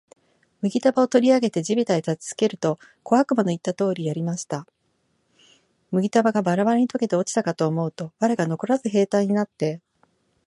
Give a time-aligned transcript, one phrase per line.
[0.63, 4.65] 麦束を取り上げて地べたへ叩きつけると、小悪魔の言った通りやりました。
[5.91, 9.79] 麦束がバラバラに解けて落ちたかと思うと、藁がのこらず兵隊になって、